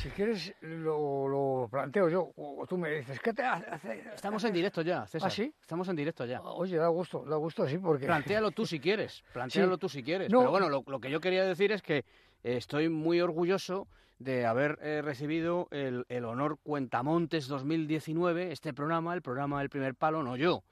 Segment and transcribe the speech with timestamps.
[0.00, 4.02] Si quieres, lo, lo planteo yo, o tú me dices, ¿qué te hace?
[4.14, 5.26] Estamos en directo ya, César.
[5.26, 5.52] ¿Ah, sí?
[5.60, 6.40] Estamos en directo ya.
[6.40, 8.06] Oye, da gusto, da gusto, sí, porque...
[8.06, 10.30] Plantéalo tú si quieres, plantéalo tú si quieres.
[10.30, 10.38] No.
[10.38, 12.04] Pero bueno, lo, lo que yo quería decir es que eh,
[12.42, 19.20] estoy muy orgulloso de haber eh, recibido el, el honor Cuentamontes 2019, este programa, el
[19.20, 20.64] programa del primer palo, no yo.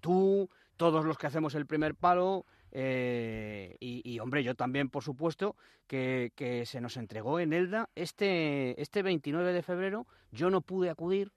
[0.00, 5.56] Tú, todos los que hacemos el primer palo, eh, y, hombre, yo también, por supuesto,
[5.86, 10.06] que, que se nos entregó en Elda este, este 29 de febrero.
[10.30, 11.32] Yo no pude acudir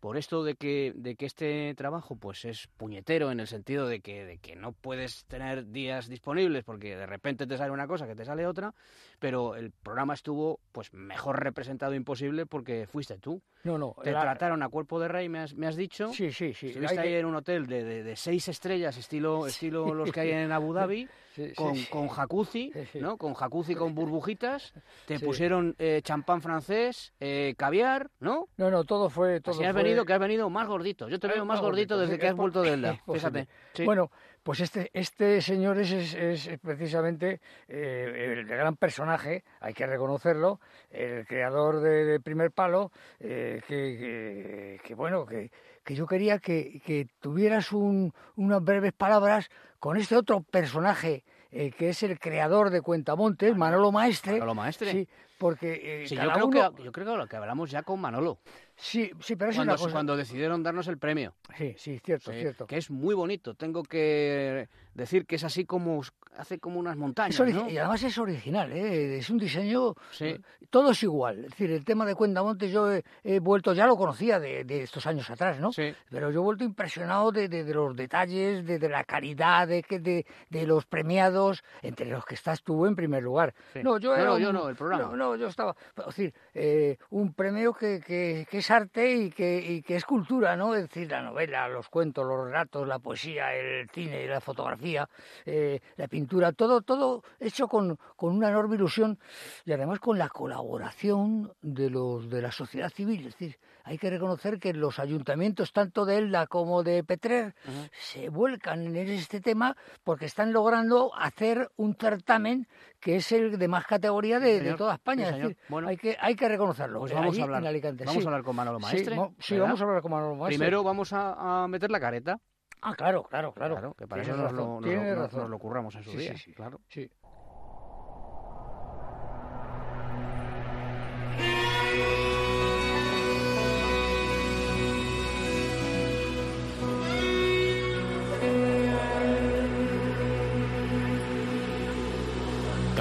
[0.00, 4.00] por esto de que, de que este trabajo pues es puñetero en el sentido de
[4.00, 8.06] que, de que no puedes tener días disponibles porque de repente te sale una cosa
[8.06, 8.74] que te sale otra,
[9.18, 13.42] pero el programa estuvo pues mejor representado imposible porque fuiste tú.
[13.62, 13.94] No, no.
[14.02, 16.08] Te la- trataron a cuerpo de rey, me has, me has dicho.
[16.14, 16.68] Sí, sí, sí.
[16.68, 20.20] Estuviste ahí que- en un hotel de, de- de seis estrellas, estilo, estilo los que
[20.20, 21.86] hay en Abu Dhabi, Sí, con, sí.
[21.90, 22.72] con jacuzzi.
[22.94, 23.16] ¿no?
[23.16, 24.72] Con jacuzzi con burbujitas.
[25.06, 28.48] Te pusieron eh, champán francés, eh, caviar, ¿no?
[28.56, 29.40] No, no, todo fue...
[29.40, 31.08] Todo Así fue- venido, que has venido más gordito.
[31.08, 32.70] Yo te Eh, veo más más gordito gordito, desde que has vuelto de
[33.04, 33.18] posible.
[33.18, 33.48] Fíjate.
[33.74, 33.84] Sí.
[33.84, 34.10] Bueno,
[34.42, 36.14] pues este, este señor es, es,
[36.46, 42.90] es precisamente eh, el gran personaje, hay que reconocerlo, el creador de, de Primer Palo,
[43.18, 45.50] eh, que, que- que, bueno, que,
[45.84, 51.72] que yo quería que, que tuvieras un- unas breves palabras con este otro personaje eh,
[51.72, 54.34] que es el creador de Cuentamontes, Manolo Maestre.
[54.34, 54.92] Manolo Maestre.
[54.92, 56.74] Sí, porque eh, yo creo, uno...
[56.76, 58.38] que, yo creo que lo que hablamos ya con Manolo,
[58.80, 59.92] Sí, sí, pero es cuando, una cosa...
[59.92, 61.34] cuando decidieron darnos el premio.
[61.56, 62.66] Sí, sí, cierto, Sí, cierto.
[62.66, 63.54] Que es muy bonito.
[63.54, 66.02] Tengo que decir que es así como
[66.36, 67.68] hace como unas montañas, ¿no?
[67.68, 69.18] Y además es original, ¿eh?
[69.18, 70.36] es un diseño, Sí.
[70.70, 71.44] todo es igual.
[71.44, 74.82] Es decir, el tema de Cuentamontes yo he, he vuelto, ya lo conocía de, de
[74.84, 75.72] estos años atrás, ¿no?
[75.72, 75.92] Sí.
[76.08, 79.98] Pero yo he vuelto impresionado de, de- de los detalles, de, la calidad, de, que-
[79.98, 83.52] de, de los premiados, entre los que estás tú en primer lugar.
[83.74, 83.80] Sí.
[83.82, 85.04] No, yo No, era no, un- yo no, el programa.
[85.08, 89.30] No, no, yo estaba, es decir, eh, un premio que, que, que es arte y
[89.30, 90.74] que, y que es cultura, ¿no?
[90.74, 95.08] Es decir, la novela, los cuentos, los relatos, la poesía, el cine, la fotografía,
[95.44, 99.18] eh, la pintura, todo, todo hecho con, con una enorme ilusión
[99.64, 103.26] y además con la colaboración de los de la sociedad civil.
[103.26, 107.54] Es decir, hay que reconocer que los ayuntamientos, tanto de Elda como de Petrer,
[107.92, 112.68] se vuelcan en este tema porque están logrando hacer un certamen
[113.00, 114.76] que es el de más categoría de, de señor.
[114.76, 115.24] toda España.
[115.24, 115.48] Sí, Es señor.
[115.48, 115.88] decir, Bueno.
[115.88, 117.00] hay, que, hay que reconocerlo.
[117.00, 118.04] Pues vamos a hablar, en Alicante.
[118.04, 118.26] vamos sí.
[118.26, 119.16] a hablar con Manolo Sí, Maestre.
[119.38, 119.66] Sí, ¿verdad?
[119.66, 120.58] vamos a hablar con Manolo Maestre.
[120.58, 122.38] Primero vamos a, a meter la careta.
[122.82, 123.94] Ah, claro, claro, claro.
[123.94, 126.10] que para Tienes eso nos lo, razón, nos, lo- nos- nos lo curramos en su
[126.12, 126.32] Sí, día.
[126.34, 126.52] sí, sí.
[126.54, 126.80] Claro.
[126.88, 127.10] Sí.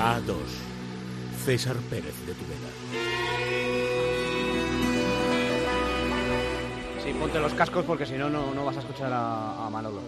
[0.10, 0.34] K2.
[1.46, 2.70] César Pérez de Tudela.
[7.04, 10.02] Sí, ponte los cascos porque si no, no no vas a escuchar a, a Manolo.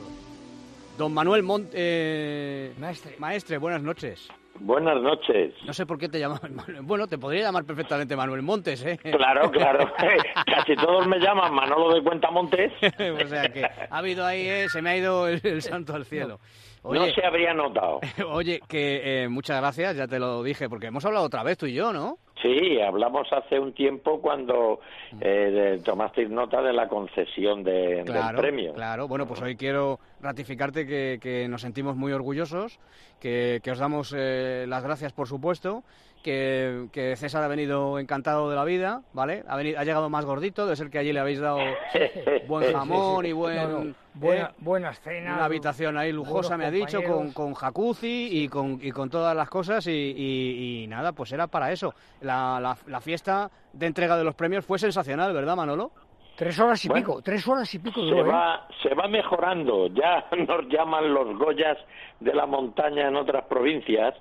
[0.97, 1.69] Don Manuel Monte...
[1.75, 3.15] eh, Maestre.
[3.19, 4.27] Maestre, buenas noches.
[4.63, 5.53] Buenas noches.
[5.65, 6.81] No sé por qué te llamas Manuel.
[6.83, 8.97] Bueno, te podría llamar perfectamente Manuel Montes, ¿eh?
[8.97, 9.91] Claro, claro.
[10.45, 12.71] Casi todos me llaman Manolo de Cuentamontes.
[12.83, 16.05] o sea que ha habido ahí, eh, se me ha ido el, el santo al
[16.05, 16.39] cielo.
[16.83, 17.99] No se habría notado.
[18.27, 21.67] oye, que eh, muchas gracias, ya te lo dije, porque hemos hablado otra vez tú
[21.67, 22.17] y yo, ¿no?
[22.41, 24.79] Sí, hablamos hace un tiempo cuando
[25.19, 28.73] eh, tomasteis nota de la concesión de- del premio.
[28.73, 32.79] Claro, bueno, pues hoy quiero ratificarte que, que nos sentimos muy orgullosos,
[33.19, 35.83] que, que os damos eh, las gracias, por supuesto,
[36.23, 39.43] que, que César ha venido encantado de la vida, ¿vale?
[39.47, 41.57] Ha, venido, ha llegado más gordito, debe ser que allí le habéis dado
[42.47, 43.55] buen jamón y buen...
[43.55, 45.33] No, no, buena- eh, buenas cenas.
[45.35, 49.35] una habitación ahí lujosa, me ha dicho, con, con jacuzzi y con, y con todas
[49.35, 51.95] las cosas y, y- y nada, pues era para eso.
[52.21, 55.91] La, la, la fiesta de entrega de los premios fue sensacional, ¿verdad, Manolo?
[56.35, 58.23] Tres horas y Bueno, pico, tres horas y pico Se ¿eh?
[58.23, 59.87] va, se va mejorando.
[59.87, 61.77] Ya nos llaman los Goyas
[62.19, 64.15] de la montaña en otras provincias.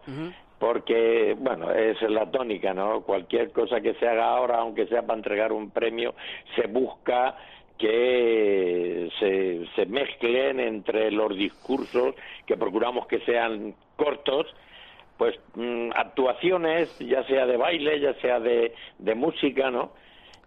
[0.58, 3.00] Porque, bueno, es la tónica, ¿no?
[3.00, 6.14] Cualquier cosa que se haga ahora, aunque sea para entregar un premio,
[6.54, 7.34] se busca
[7.78, 12.14] que se, se mezclen entre los discursos,
[12.44, 14.46] que procuramos que sean cortos,
[15.16, 19.92] pues mm, actuaciones, ya sea de baile, ya sea de, de música, ¿no?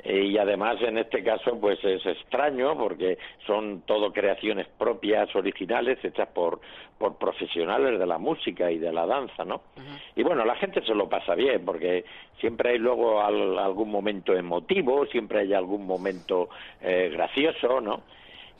[0.06, 3.18] Eh, y además en este caso pues es extraño porque
[3.48, 6.60] son todo creaciones propias, originales, hechas por,
[6.98, 9.62] por profesionales de la música y de la danza, ¿no?
[10.18, 12.04] Y bueno, la gente se lo pasa bien porque
[12.40, 16.50] siempre hay luego al- algún momento emotivo, siempre hay algún momento
[16.82, 18.02] eh, gracioso, ¿no?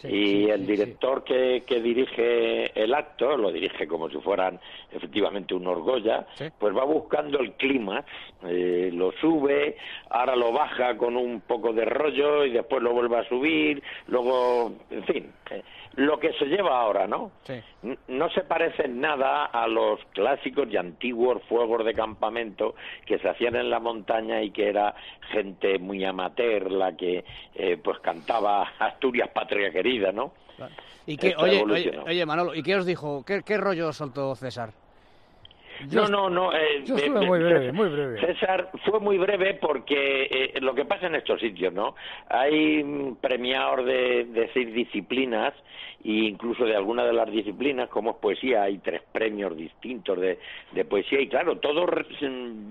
[0.04, 4.60] Y el director que, que, dirige el acto, lo dirige como si fueran
[4.92, 6.26] efectivamente un Goya,
[6.60, 8.04] pues va buscando el clima,
[8.46, 9.78] eh, lo sube,
[10.10, 14.74] ahora lo baja con un poco de rollo y después lo vuelve a subir, luego,
[14.92, 15.64] en fin, eh,
[15.96, 17.32] lo que se lleva ahora, ¿no?
[18.08, 22.76] No se parece en nada a los clásicos y antiguos fuegos de campamento
[23.06, 24.96] que se hacían en la montaña y que era
[25.32, 27.24] gente muy amateur la que
[27.54, 30.34] eh, pues cantaba Asturias patria querida, ¿no?
[31.06, 31.64] Y que, oye,
[32.06, 33.24] oye, Manolo, ¿y qué os dijo?
[33.26, 34.72] ¿Qué, qué rollo soltó César?
[35.92, 36.54] No, no, no.
[36.54, 38.20] Eh, yo muy breve, muy breve.
[38.20, 41.96] César fue muy breve porque eh, lo que pasa en estos sitios, ¿no?
[42.30, 42.84] Hay
[43.22, 45.54] premiados de, de seis disciplinas
[46.04, 50.38] e incluso de alguna de las disciplinas, como es poesía, hay tres premios distintos de,
[50.74, 51.90] de poesía y claro, todos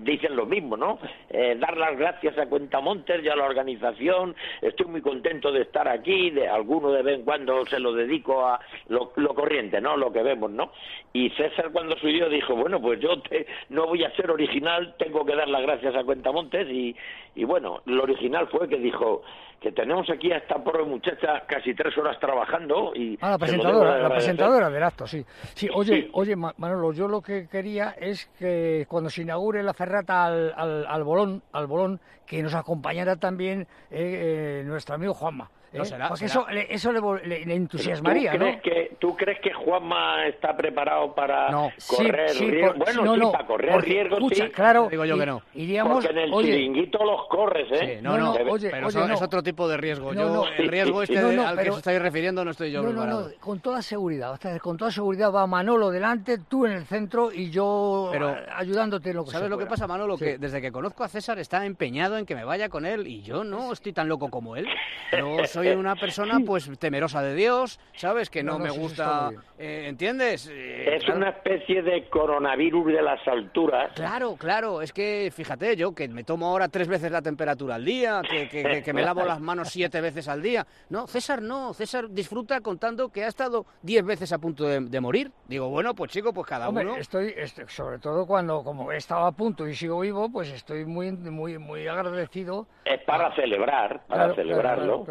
[0.03, 0.99] dicen lo mismo, ¿no?
[1.29, 5.87] Eh, dar las gracias a Cuentamontes y a la organización, estoy muy contento de estar
[5.87, 8.59] aquí, de alguno de vez en cuando se lo dedico a
[8.89, 9.97] lo, lo corriente, ¿no?
[9.97, 10.71] Lo que vemos, ¿no?
[11.11, 15.25] Y César cuando subió dijo, bueno, pues yo te, no voy a ser original, tengo
[15.25, 16.95] que dar las gracias a Cuentamontes y,
[17.35, 19.21] y bueno, lo original fue que dijo
[19.59, 23.97] que tenemos aquí a esta pobre muchacha casi tres horas trabajando y ah, la presentadora
[23.97, 25.23] la presentadora del acto sí.
[25.53, 30.25] Sí oye oye Manolo yo lo que quería es que cuando se inaugure la ferrata
[30.25, 35.49] al, al, al bolón al bolón que nos acompañara también eh, eh, nuestro amigo Juanma
[35.73, 35.81] ¿Eh?
[36.07, 41.47] Porque eso, eso le, entusiasmaría, ¿tú crees Que, ¿Tú crees que Juanma está preparado para
[41.87, 42.73] correr riesgo?
[42.77, 44.49] bueno, sí, para correr riesgo, sí.
[44.49, 45.41] Claro, digo yo que no.
[45.55, 47.99] Iríamos, porque en el chiringuito los corres, ¿eh?
[48.01, 50.13] no, no, oye, pero es otro tipo de riesgo.
[50.13, 53.29] yo, el riesgo este al que os estáis refiriendo no estoy yo preparado.
[53.29, 54.39] No, con toda seguridad.
[54.61, 59.15] con toda seguridad va Manolo delante, tú en el centro y yo pero, ayudándote en
[59.15, 60.17] lo que ¿Sabes lo que pasa, Manolo?
[60.17, 63.23] Que desde que conozco a César está empeñado en que me vaya con él y
[63.23, 64.67] yo no estoy tan loco como él.
[65.11, 68.29] Yo soy soy una persona pues temerosa de Dios, ¿sabes?
[68.29, 70.49] Que no, me gusta, eh, ¿entiendes?
[70.51, 73.91] Eh, es una especie de coronavirus de las alturas.
[73.95, 77.85] Claro, claro, es que fíjate yo que me tomo ahora tres veces la temperatura al
[77.85, 80.65] día, que, que, me lavo las manos siete veces al día.
[80.89, 85.31] No, César no, César disfruta contando que ha estado diez veces a punto de, morir.
[85.47, 86.95] Digo, bueno, pues chico, pues cada uno.
[86.95, 90.85] Estoy, estoy, sobre todo cuando como he estado a punto y sigo vivo, pues estoy
[90.85, 92.67] muy, muy, muy agradecido.
[92.85, 95.05] Es para celebrar, para celebrarlo.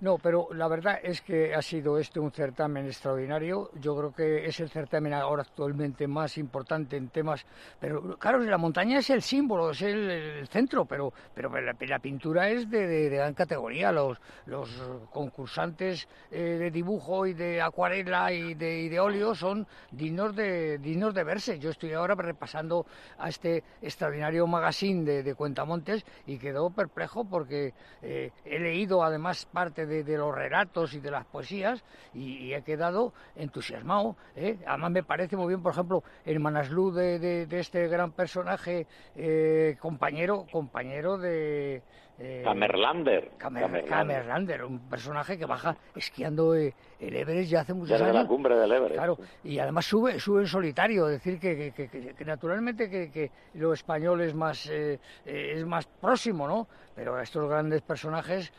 [0.00, 3.70] No, pero la verdad es que ha sido este un certamen extraordinario.
[3.80, 7.44] Yo creo que es el certamen ahora actualmente más importante en temas.
[7.80, 12.68] Pero claro, la montaña es el símbolo, es el, centro, pero, pero la, pintura es
[12.70, 13.92] de, gran categoría.
[13.92, 14.68] Los, los
[15.10, 21.14] concursantes eh, de dibujo y de acuarela y de, de óleo son dignos de, dignos
[21.14, 21.58] de verse.
[21.58, 22.86] Yo estoy ahora repasando
[23.18, 27.72] a este extraordinario magazine de, Cuentamontes y quedo perplejo porque
[28.02, 31.84] eh, he leído además parte de, los relatos y de las poesías
[32.14, 34.16] y, he quedado entusiasmado.
[34.34, 34.58] ¿eh?
[34.66, 40.46] Además me parece muy bien, por ejemplo, el Manaslu de, este gran personaje, eh, compañero,
[40.50, 41.82] compañero de,
[42.18, 43.32] eh, Camerlander.
[43.38, 44.64] Camerlander.
[44.64, 48.14] un personaje que baja esquiando eh, el Everest ya hace muchos años.
[48.14, 48.94] la cumbre del Everest.
[48.94, 54.20] Claro, y además sube, sube en solitario, es decir, que, que, naturalmente que, lo español
[54.20, 56.68] es más, eh, es más próximo, ¿no?
[56.94, 58.52] Pero estos grandes personajes,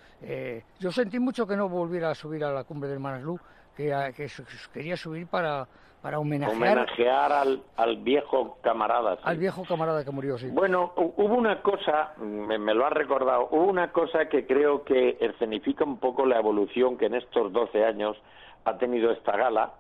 [0.80, 3.40] yo sentí mucho que no volviera a subir a la cumbre del Manaslu,
[3.78, 4.28] que, que
[4.74, 5.68] quería subir para
[6.04, 9.20] para homenajear, al, al, viejo camarada.
[9.24, 10.50] Al viejo camarada que murió, sí.
[10.52, 15.86] Bueno, hubo una cosa, me, lo ha recordado, hubo una cosa que creo que escenifica
[15.86, 18.18] un poco la evolución que en estos 12 años
[18.66, 19.76] ha tenido esta gala,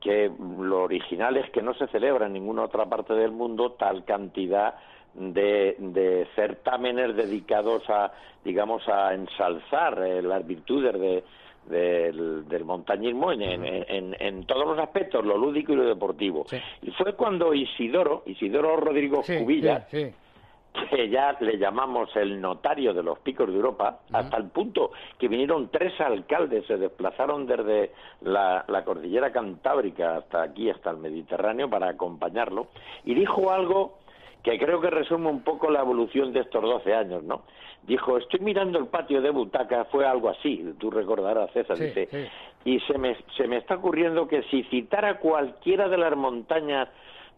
[0.00, 4.06] que lo original es que no se celebra en ninguna otra parte del mundo tal
[4.06, 4.74] cantidad
[5.12, 8.10] de, de certámenes dedicados a,
[8.42, 11.24] digamos, a ensalzar eh, las virtudes de,
[11.68, 16.46] del, montañismo en, en, en, todos los aspectos, lo lúdico y lo deportivo.
[16.82, 19.86] Y fue cuando Isidoro, Isidoro Rodrigo Cubilla,
[20.90, 25.28] que ya le llamamos el notario de los picos de Europa, hasta el punto que
[25.28, 31.68] vinieron tres alcaldes, se desplazaron desde la, la, cordillera cantábrica hasta aquí, hasta el Mediterráneo,
[31.68, 32.68] para acompañarlo,
[33.04, 33.98] y dijo algo
[34.42, 37.42] que creo que resume un poco la evolución de estos 12 años, ¿no?
[37.82, 42.30] Dijo, estoy mirando el patio de Butaca, fue algo así, tú recordarás, César, dice,
[42.64, 46.88] y se me, se me está ocurriendo que si citara cualquiera de las montañas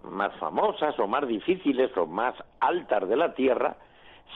[0.02, 3.76] más famosas o más difíciles o más altas de la Tierra,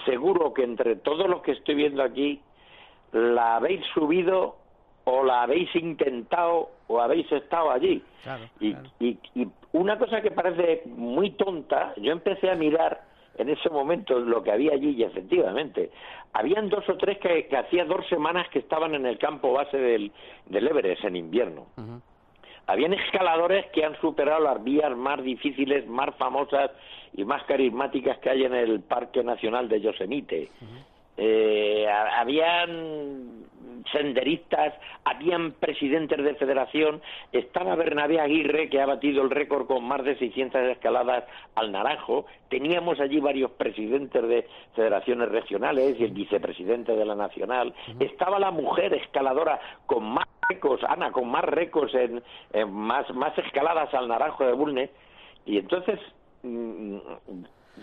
[0.05, 2.41] seguro que entre todos los que estoy viendo aquí,
[3.13, 4.57] la habéis subido
[5.05, 8.03] o la habéis intentado o habéis estado allí.
[8.61, 13.03] y, y, una cosa que parece muy tonta, yo empecé a mirar
[13.39, 15.91] en ese momento lo que había allí y efectivamente
[16.33, 20.13] habían dos o tres que, hacía dos semanas que estaban en el campo base del,
[20.47, 21.67] del Everest en invierno.
[22.67, 26.71] Habían escaladores que han superado las vías más difíciles, más famosas
[27.13, 30.51] y más carismáticas que hay en el Parque Nacional de Yosemite.
[31.17, 33.45] Eh, habían
[33.93, 37.03] senderistas, habían presidentes de federación,
[37.33, 42.27] estaba Bernabé Aguirre, que ha batido el récord con más de 600 escaladas al Naranjo,
[42.49, 48.51] teníamos allí varios presidentes de federaciones regionales y el vicepresidente de la Nacional, estaba la
[48.51, 52.23] mujer escaladora con más récords, Ana, con más récords en,
[52.71, 54.91] más, más escaladas al Naranjo de Bulnes,
[55.47, 56.01] y entonces
[56.43, 56.97] mm,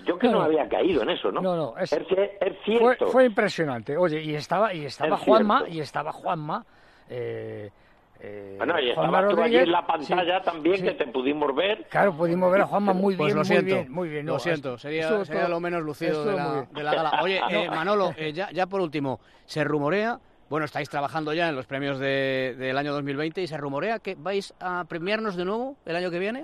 [0.06, 1.42] yo que no, había caído en eso, ¿no?
[1.42, 1.90] No, no, es,
[2.64, 3.08] cierto.
[3.08, 3.98] Fue, impresionante.
[3.98, 6.66] Oye, y estaba, y estaba Juanma, y estaba Juanma.
[7.10, 7.70] Eh,
[8.24, 11.88] eh, bueno, y estaba tú allí en la pantalla también que te pudimos ver.
[11.90, 14.26] Claro, pudimos ver a Juanma muy pues bien, lo siento, muy bien, muy bien.
[14.26, 17.20] lo siento, sería, sería lo menos lucido de la, de la, gala.
[17.22, 20.20] Oye, eh, Manolo, eh, ya, ya por último, se rumorea
[20.52, 24.16] bueno, estáis trabajando ya en los premios de, del año 2020 y se rumorea que
[24.16, 26.42] vais a premiarnos de nuevo el año que viene.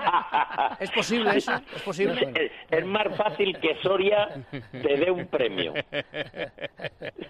[0.80, 1.52] ¿Es posible eso?
[1.74, 2.50] ¿Es posible?
[2.70, 4.28] Es, más fácil que Soria
[4.72, 5.74] te dé un premio.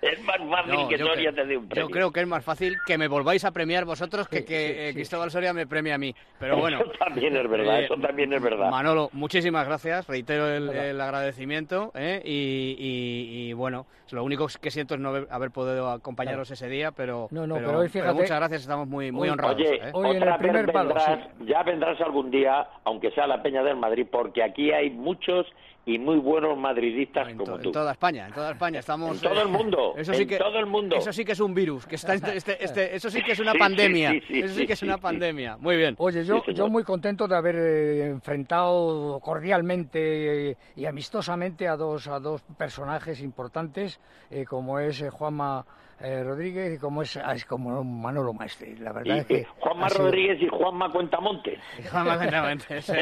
[0.03, 1.89] Es más fácil que Soria te dé un premio.
[1.89, 4.95] Yo creo que es más fácil que me volváis a premiar vosotros que que eh,
[4.95, 6.15] Cristóbal Soria me premie a mí.
[6.39, 6.81] Pero bueno.
[6.81, 8.71] Eso también es verdad, eh, eso también es verdad.
[8.71, 10.07] Manolo, muchísimas gracias.
[10.07, 11.93] Reitero el, agradecimiento.
[11.95, 12.21] ¿eh?
[12.25, 17.47] Y, bueno, lo único que siento es no haber, podido acompañaros ese día, pero, no,
[17.47, 19.57] no, pero, hoy fíjate, muchas gracias, estamos muy, muy honrados.
[19.57, 23.77] Oye, hoy en el primer vendrás, ya vendrás algún día aunque sea la Peña del
[23.77, 25.47] Madrid, porque aquí hay muchos
[25.87, 27.69] y muy buenos madridistas como tú.
[27.69, 29.17] En toda España, en toda España estamos.
[29.17, 29.95] En todo el mundo.
[29.97, 30.97] Eso sí que, todo el mundo.
[30.97, 33.41] Eso sí que es un virus, que está este, este, este eso sí que es
[33.41, 34.13] una pandemia.
[34.13, 35.57] eso sí que es una pandemia.
[35.59, 35.95] Muy bien.
[35.99, 42.21] Oye, yo, yo muy contento de haber eh, enfrentado cordialmente y amistosamente a dos a
[42.21, 45.65] dos personajes importantes, eh, como es eh, Juanma
[46.01, 48.75] eh, Rodríguez y como es, ah, es como Manolo Maestre.
[48.79, 51.59] La verdad es que Juanma Rodríguez y Juanma Cuentamontes.
[51.91, 52.93] Juanma Cuentamontes.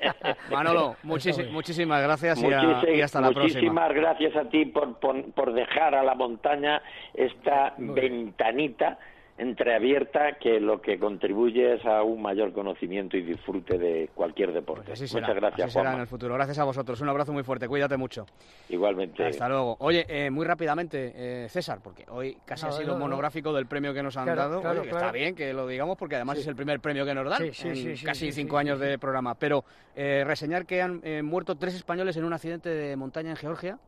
[0.50, 3.60] Manolo, muchísimas gracias y, hasta la próxima.
[3.60, 6.82] Muchísimas gracias a ti por, por, dejar a la montaña
[7.14, 8.98] esta ventanita
[9.38, 14.86] entreabierta que lo que contribuye es a un mayor conocimiento y disfrute de cualquier deporte.
[14.88, 16.34] Pues Muchas gracias, así será en el futuro.
[16.34, 17.00] Gracias a vosotros.
[17.00, 17.68] Un abrazo muy fuerte.
[17.68, 18.26] Cuídate mucho.
[18.68, 19.24] Igualmente.
[19.24, 19.76] Hasta luego.
[19.78, 24.02] Oye, eh, muy rápidamente, eh, César, porque hoy casi ha sido monográfico del premio que
[24.02, 24.60] nos han dado.
[24.82, 27.96] Está bien que lo digamos porque además es el primer premio que nos dan en
[28.04, 29.36] casi cinco años de programa.
[29.36, 29.64] Pero
[29.94, 33.78] eh, reseñar que han muerto tres españoles en un accidente de montaña en Georgia.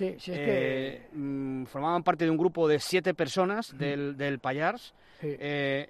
[0.00, 1.08] Sí, sí, es que...
[1.12, 5.36] Mm, formaban parte de un grupo de siete personas del, del Payars eh,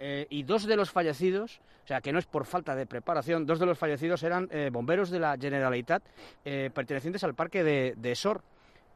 [0.01, 3.47] eh, y dos de los fallecidos, o sea que no es por falta de preparación,
[3.47, 6.03] dos de los fallecidos eran eh, bomberos de la Generalitat
[6.43, 8.43] pertenecientes al parque de, de Sor.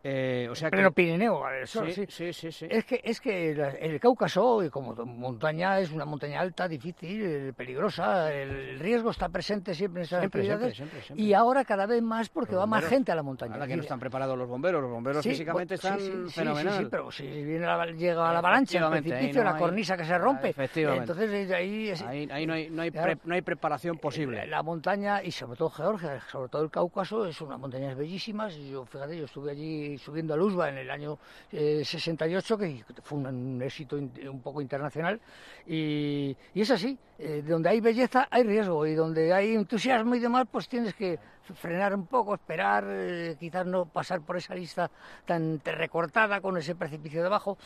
[0.06, 2.32] Eh, o sea Pero Pirineo, sí, sí.
[2.32, 7.22] Sí, sí, Es que, es que el Cáucaso, como montaña, es una montaña alta, difícil,
[7.24, 10.82] eh, peligrosa, el riesgo está presente siempre en esas actividades
[11.14, 13.54] y ahora cada vez más porque va más gente a la montaña.
[13.54, 16.82] Ahora que no están preparados los bomberos, los bomberos físicamente están fenomenal.
[16.82, 20.50] Sí, pero si viene llega a la avalancha, el precipicio, la cornisa que se rompe,
[20.50, 21.12] efectivamente.
[21.12, 21.90] entonces ahí...
[22.06, 22.90] ahí, no, hay, no, hay
[23.24, 24.46] no hay preparación posible.
[24.48, 28.84] La montaña, y sobre todo Georgia, sobre todo el Cáucaso, es una montaña bellísimas, yo,
[28.84, 31.18] fíjate, yo estuve allí subiendo a Luzba en el año
[31.50, 35.20] 68, eh, que fue un, éxito un poco internacional.
[35.66, 40.46] Y, es así, eh, donde hay belleza hay riesgo y donde hay entusiasmo y demás,
[40.50, 41.18] pues tienes que
[41.54, 44.90] frenar un poco, esperar, eh, quizás no pasar por esa lista
[45.24, 47.58] tan recortada con ese precipicio debajo.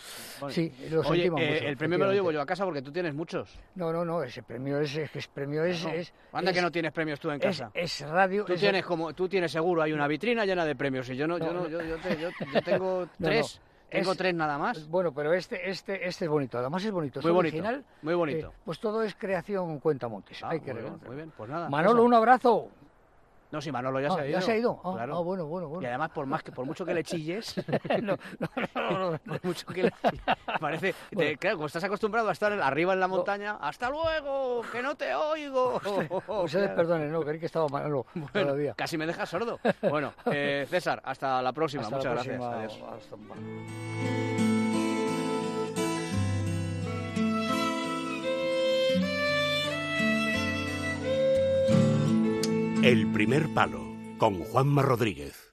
[0.49, 1.31] sí, lo oye,
[1.69, 3.59] el premio me lo llevo yo a casa porque tú tienes muchos.
[3.75, 7.21] No, no, no, ese premio es, es premio es, es Anda que no tienes premios
[7.21, 7.71] tú en casa.
[7.75, 8.45] Es, radio.
[8.45, 11.39] Tú tienes como, tú tienes seguro, hay una vitrina llena de premios y yo no,
[11.39, 13.61] yo no, yo, yo, yo tengo tres.
[13.91, 14.89] Tengo tres nada más.
[14.89, 16.59] Bueno, pero este, este, este es bonito.
[16.59, 17.21] Además es bonito.
[17.23, 17.57] Muy bonito.
[17.57, 18.49] Original, muy bonito.
[18.49, 20.43] Eh, pues todo es creación cuenta montes.
[20.43, 21.71] Ah, Hay que muy, bien, muy bien, pues nada.
[21.71, 22.69] Manolo, un abrazo.
[23.51, 24.39] No, sí, Manolo ya se ha ido.
[24.39, 24.81] Ya se ha ido.
[24.85, 25.17] Ah, claro.
[25.17, 25.83] ah, bueno, bueno, bueno.
[25.83, 27.55] Y además, por más que por mucho que le chilles,
[28.03, 29.93] no, no, no, por mucho que le
[30.61, 30.95] parece,
[31.39, 35.15] claro, como estás acostumbrado a estar arriba en la montaña, hasta luego, que no te
[35.15, 35.81] oigo.
[36.43, 38.75] Ustedes perdonen, no, creí que estaba Manolo todavía.
[38.75, 39.59] Casi me dejas sordo.
[39.83, 41.89] Bueno, eh, César, hasta la próxima.
[41.89, 42.43] Muchas gracias.
[42.43, 44.28] Adiós.
[52.89, 53.83] El primer palo
[54.17, 55.48] con Juanma Rodríguez.